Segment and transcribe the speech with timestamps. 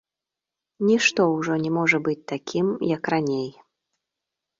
[0.89, 3.45] Нішто ўжо не можа быць такім, як раней.